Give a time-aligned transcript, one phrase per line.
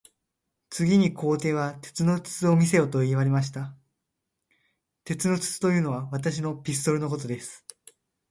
[0.71, 3.77] 次に皇帝は、鉄の筒を見せよと言われました。
[5.03, 7.63] 鉄の筒というのは、私のピストルのことです。